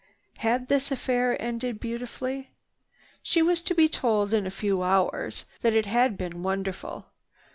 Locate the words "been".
6.17-6.41